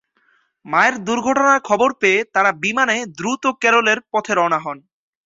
[0.65, 4.77] মায়ের দুর্ঘটনার খবর পেয়ে তারা বিমানে দ্রুত কেরলের পথে রওনা হন।